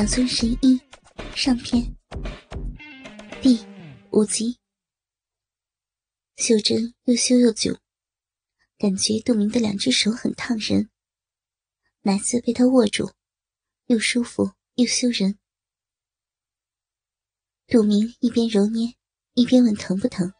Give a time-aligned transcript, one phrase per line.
[0.00, 0.80] 小村神医
[1.36, 1.94] 上篇
[3.42, 3.62] 第
[4.10, 4.58] 五集。
[6.38, 7.78] 秀珍又羞又窘，
[8.78, 10.88] 感觉杜明的两只手很烫人，
[12.00, 13.12] 奶子被他握住，
[13.88, 15.38] 又舒服又羞人。
[17.66, 18.94] 杜明一边揉捏，
[19.34, 20.32] 一边问疼不疼。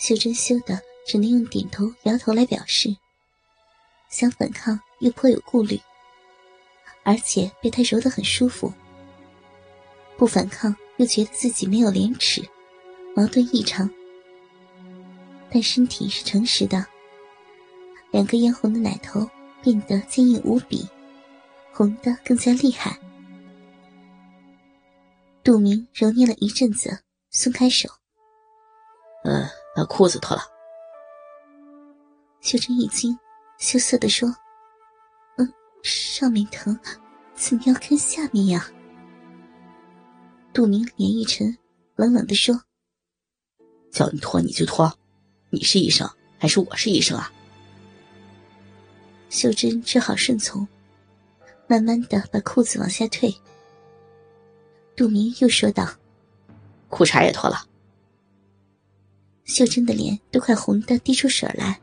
[0.00, 2.88] 秀珍羞的只能用点头摇头来表示，
[4.08, 5.78] 想反抗又颇有顾虑。
[7.04, 8.72] 而且被他揉得很舒服，
[10.16, 12.42] 不反抗又觉得自己没有廉耻，
[13.14, 13.88] 矛盾异常。
[15.50, 16.84] 但身体是诚实的，
[18.10, 19.28] 两个嫣红的奶头
[19.62, 20.88] 变得坚硬无比，
[21.72, 22.98] 红的更加厉害。
[25.42, 27.00] 杜明揉捏了一阵子，
[27.30, 27.88] 松开手，
[29.24, 30.42] 嗯，把裤子脱了。
[32.40, 33.18] 秀珍一惊，
[33.58, 34.28] 羞涩的说。
[35.36, 35.52] 嗯
[35.82, 36.78] 上面疼，
[37.34, 38.70] 怎么要看下面呀？
[40.52, 41.56] 杜明脸一沉，
[41.96, 42.62] 冷冷的说
[43.90, 44.92] ：“叫你脱你就脱，
[45.50, 46.08] 你是医生
[46.38, 47.30] 还是我是医生啊？”
[49.30, 50.66] 秀珍只好顺从，
[51.66, 53.34] 慢慢的把裤子往下退。
[54.94, 55.92] 杜明又说道
[56.88, 57.66] ：“裤衩也脱了。”
[59.44, 61.80] 秀珍的脸都快红的滴出水来，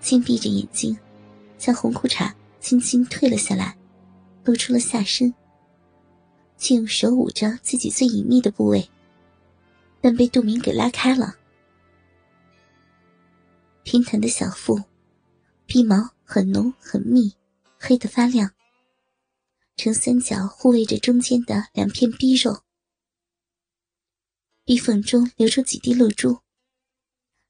[0.00, 0.96] 紧闭着眼睛，
[1.58, 2.30] 将红裤衩。
[2.60, 3.76] 轻轻退了下来，
[4.44, 5.34] 露出了下身，
[6.56, 8.90] 却用手捂着自己最隐秘的部位，
[10.00, 11.36] 但被杜明给拉开了。
[13.82, 14.80] 平坦的小腹，
[15.66, 17.34] 鼻毛很浓很密，
[17.78, 18.50] 黑得发亮。
[19.76, 22.62] 呈三角护卫着中间的两片逼肉，
[24.64, 26.38] 逼缝中流出几滴露珠，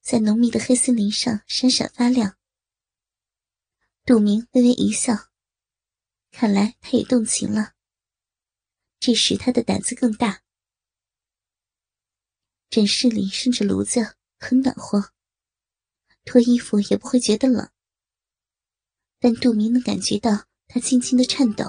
[0.00, 2.36] 在浓密的黑森林上闪闪发亮。
[4.06, 5.14] 杜明微微一笑，
[6.36, 7.74] 看来他也动情了。
[8.98, 10.40] 这时他的胆子更大。
[12.68, 15.11] 诊室里生着炉子，很暖和，
[16.24, 17.70] 脱衣服也不会觉得冷。
[19.20, 20.33] 但杜明能感觉到
[20.67, 21.67] 他轻轻的颤抖。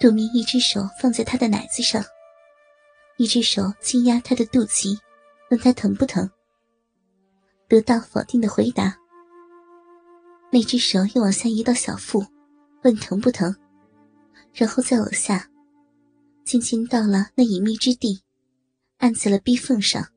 [0.00, 2.04] 杜明一只手放在他的奶子上，
[3.18, 4.98] 一只手轻压他的肚脐，
[5.50, 6.28] 问他疼不疼。
[7.68, 8.98] 得到否定的回答。
[10.50, 12.26] 那只手又往下移到小腹，
[12.82, 13.54] 问疼不疼，
[14.52, 15.48] 然后再往下，
[16.44, 18.22] 轻轻到了那隐秘之地，
[18.96, 20.12] 按在了逼缝上。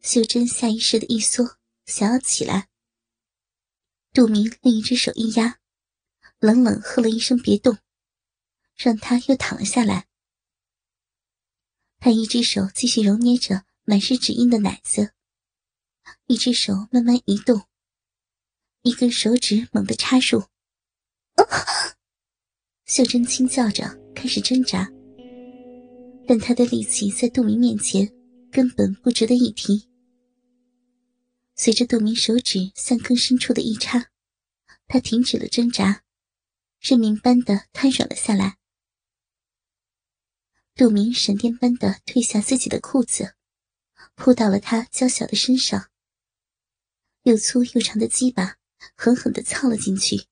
[0.00, 2.68] 秀珍下意识的一缩，想要起来。
[4.14, 5.58] 杜明另一只手一压，
[6.38, 7.76] 冷冷喝了一声“别动”，
[8.74, 10.06] 让他又躺了下来。
[11.98, 15.12] 他一只手继续揉捏着满是指印的奶子，
[16.26, 17.66] 一只手慢慢移动。
[18.82, 20.44] 一根手指猛地插入，
[22.88, 23.84] 秀珍轻叫着
[24.14, 24.90] 开始挣扎，
[26.26, 28.10] 但她的力气在杜明面前
[28.50, 29.86] 根本不值得一提。
[31.54, 34.06] 随着杜明手指向更深处的一插，
[34.86, 36.02] 她停止了挣扎，
[36.80, 38.56] 认命般的瘫软了下来。
[40.74, 43.34] 杜明闪电般的褪下自己的裤子，
[44.14, 45.90] 扑到了她娇小的身上，
[47.24, 48.56] 又粗又长的鸡巴。
[48.94, 50.24] 狠狠地操了进去。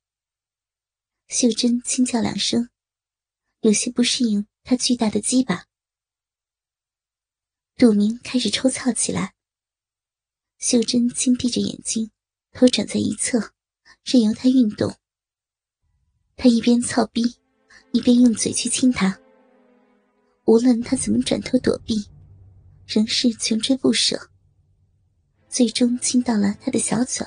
[1.28, 2.69] 秀珍轻叫两声，
[3.60, 5.66] 有些不适应他巨大的鸡巴。
[7.76, 9.34] 杜明开始抽操起来。
[10.59, 12.12] 秀珍轻闭着眼睛，
[12.53, 13.53] 头转在一侧，
[14.04, 14.97] 任由他运动。
[16.37, 17.37] 他一边操逼，
[17.91, 19.20] 一边用嘴去亲他。
[20.44, 22.08] 无论他怎么转头躲避，
[22.87, 24.31] 仍是穷追不舍。
[25.48, 27.26] 最终亲到了他的小嘴。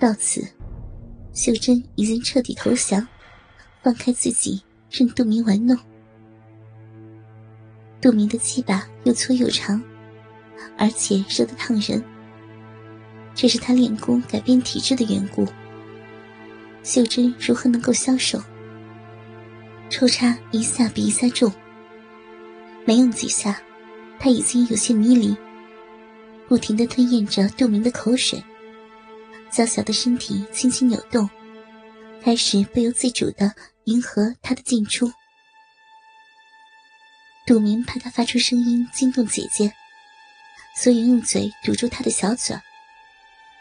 [0.00, 0.42] 到此，
[1.34, 3.06] 秀珍已经彻底投降，
[3.82, 5.76] 放开自己，任杜明玩弄。
[8.00, 9.82] 杜明的鸡巴又粗又长，
[10.78, 12.02] 而且热得烫人。
[13.34, 15.44] 这是他练功改变体质的缘故。
[16.84, 18.40] 秀珍如何能够消受？
[19.90, 21.52] 抽插一下比一下重，
[22.84, 23.60] 没用几下，
[24.20, 25.36] 他已经有些迷离，
[26.46, 28.40] 不停的吞咽着杜明的口水。
[29.54, 31.30] 小小的身体轻轻扭动，
[32.20, 33.54] 开始不由自主的
[33.84, 35.08] 迎合他的进出。
[37.46, 39.72] 杜明怕他发出声音惊动姐姐，
[40.74, 42.56] 所以用嘴堵住他的小嘴，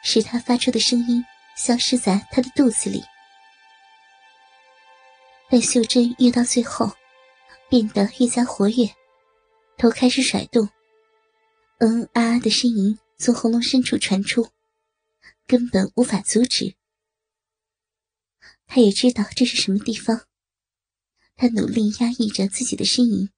[0.02, 1.24] 使他发出的声音
[1.56, 3.04] 消失在他的肚子里。
[5.48, 6.92] 但秀珍越到最后，
[7.70, 8.90] 变得越加活跃，
[9.78, 10.68] 头开始甩动，
[11.78, 14.50] 嗯啊啊的呻吟从喉咙深处传出。
[15.48, 16.76] 根本无法阻止。
[18.66, 20.28] 他也知道这是什么地方。
[21.36, 23.30] 他努力压抑着自己的呻吟，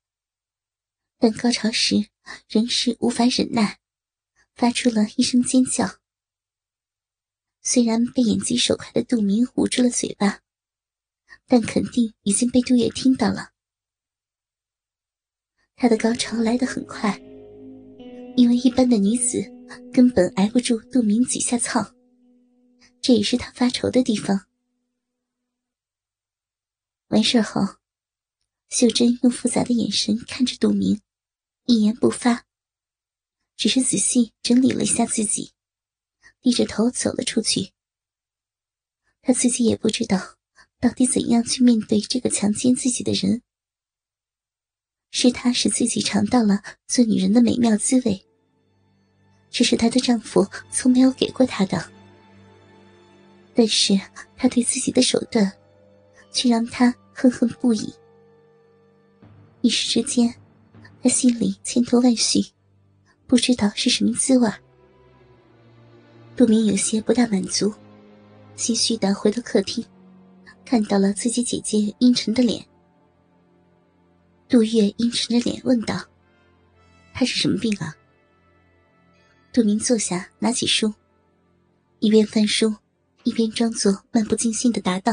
[1.17, 2.09] 但高潮时
[2.49, 3.79] 仍是无法忍耐，
[4.53, 5.99] 发出了一声尖叫。
[7.61, 10.41] 虽然被眼疾手快的杜明捂住了嘴巴，
[11.47, 13.53] 但肯定已经被杜月听到了。
[15.77, 17.17] 他的高潮来得很快，
[18.35, 19.41] 因为一般的女子
[19.93, 21.94] 根本挨不住杜明几下操，
[23.05, 24.47] 这也是他发愁的地方。
[27.09, 27.61] 完事后，
[28.67, 30.99] 秀珍用复杂的眼神看着杜明，
[31.65, 32.47] 一言不发，
[33.55, 35.51] 只是仔细整理了一下自己。
[36.41, 37.73] 低着头走了出去。
[39.21, 40.37] 他自己也不知道
[40.79, 43.43] 到底怎样去面对这个强奸自己的人。
[45.11, 48.25] 是他使自己尝到了做女人的美妙滋味，
[49.51, 51.93] 这是她的丈夫从没有给过她的。
[53.55, 53.97] 但是
[54.35, 55.49] 他对自己的手段，
[56.29, 57.91] 却让他恨恨不已。
[59.61, 60.35] 一时之间，
[61.01, 62.41] 他心里千头万绪，
[63.25, 64.49] 不知道是什么滋味。
[66.35, 67.73] 杜明有些不大满足，
[68.57, 69.83] 心虚的回到客厅，
[70.65, 72.63] 看到了自己姐姐阴沉的脸。
[74.49, 76.03] 杜月阴沉着脸问道
[77.13, 77.95] ：“他是什么病啊？”
[79.53, 80.93] 杜明坐下，拿起书，
[81.99, 82.75] 一边翻书，
[83.25, 85.11] 一边装作漫不经心的答道：“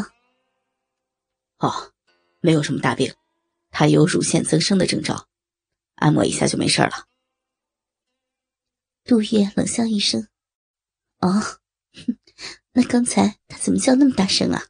[1.59, 1.93] 哦，
[2.41, 3.15] 没有什么大病，
[3.71, 5.29] 他有乳腺增生的征兆，
[5.95, 7.09] 按摩一下就没事了。”
[9.05, 10.29] 杜月冷笑一声。
[11.21, 12.19] 哦，哼，
[12.73, 14.67] 那刚才他怎么叫那么大声啊？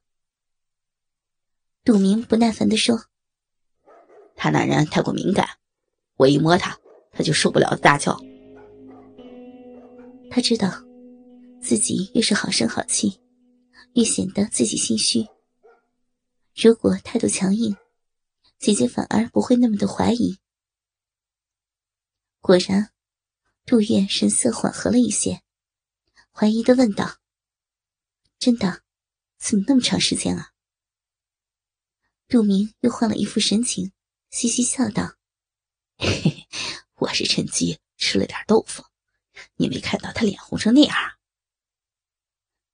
[1.84, 3.06] 杜明不耐烦地说
[4.36, 5.58] ：“他那人太过敏感，
[6.14, 6.78] 我一摸他，
[7.10, 8.16] 他就受不了大叫。
[10.30, 10.70] 他知道，
[11.60, 13.20] 自己越是好声好气，
[13.94, 15.26] 越显得自己心虚。
[16.54, 17.76] 如果态度强硬，
[18.58, 20.38] 姐姐反而不会那么的怀疑。
[22.40, 22.92] 果然，
[23.64, 25.42] 杜月神色缓和了一些。”
[26.34, 27.18] 怀疑的问道
[28.40, 28.82] ：“真的？
[29.38, 30.52] 怎么那么长时间啊？”
[32.26, 33.92] 杜明又换了一副神情，
[34.30, 35.16] 嘻嘻笑道
[35.98, 36.48] ：“嘿嘿，
[36.94, 38.84] 我是趁机吃了点豆腐，
[39.56, 40.96] 你没看到他脸红成那样？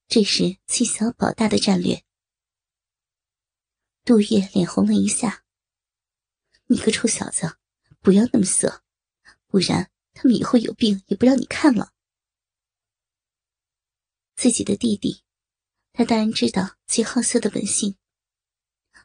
[0.08, 2.02] 这是欺小保大的战略。”
[4.04, 5.44] 杜月脸红了一下
[6.66, 7.58] ：“你个臭小子，
[8.00, 8.82] 不要那么色，
[9.46, 11.92] 不然他们以后有病也不让你看了。”
[14.34, 15.24] 自己的弟弟，
[15.92, 17.96] 他当然知道其好色的本性。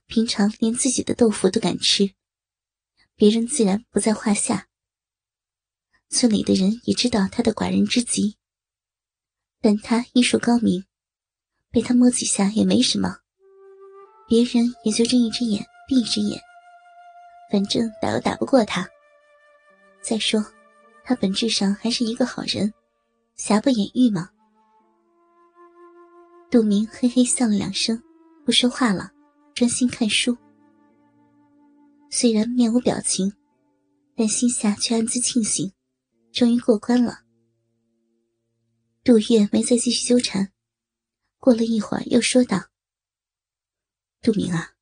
[0.05, 2.13] 平常连自己的豆腐都敢吃，
[3.15, 4.69] 别人自然不在话下。
[6.09, 8.37] 村里的人也知道他的寡人之极，
[9.59, 10.85] 但他医术高明，
[11.73, 13.17] 被他摸几下也没什么，
[14.27, 16.39] 别人也就睁一只眼闭一只眼，
[17.51, 18.87] 反正打又打不过他。
[19.99, 20.45] 再说，
[21.03, 22.71] 他本质上还是一个好人，
[23.35, 24.29] 瑕不掩瑜嘛。
[26.51, 27.99] 杜明嘿嘿笑了两声，
[28.45, 29.11] 不说话了，
[29.55, 30.37] 专心看书。
[32.11, 33.33] 虽然面无表情，
[34.15, 35.73] 但心下却暗自庆幸，
[36.31, 37.21] 终于过关了。
[39.03, 40.47] 杜月没再继续纠缠，
[41.43, 42.69] 过了一会儿又说道
[44.23, 44.75] ：“杜明啊，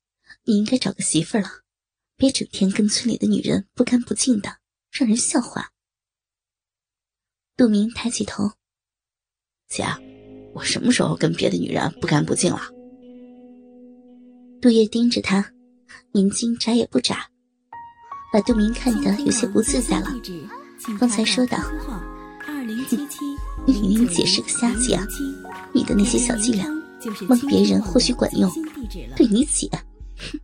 [0.44, 1.62] 你应该找个媳妇了，
[2.16, 4.58] 别整天跟村里的女人不干不净的，
[4.92, 5.72] 让人笑话。”
[7.58, 8.52] 杜明抬起头，
[9.66, 9.84] 姐。
[10.54, 12.60] 我什么时候跟别的女人不干不净了？
[14.60, 15.52] 杜月盯着他，
[16.12, 17.28] 眼睛眨也不眨，
[18.32, 20.12] 把杜明看得有些不自在了。
[20.96, 21.58] 方才说道
[23.66, 25.04] ：“你明姐是个瞎子啊！
[25.72, 26.66] 你的那些小伎俩
[27.28, 28.50] 问别人或许管用
[29.16, 29.68] 对你姐
[30.16, 30.38] 哼